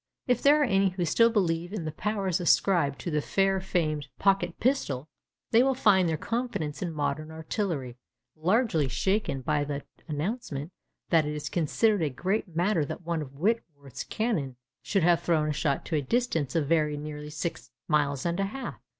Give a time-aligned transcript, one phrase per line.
[0.25, 4.07] If there are any who still believe in the powers ascribed to the far famed
[4.17, 5.07] 'pocket pistol,'
[5.51, 7.97] they will find their confidence in modern artillery
[8.35, 10.71] largely shaken by the announcement
[11.11, 15.49] that it is considered a great matter that one of Whitworth's cannon should have thrown
[15.49, 18.81] a shot to a distance of very nearly six miles and a half.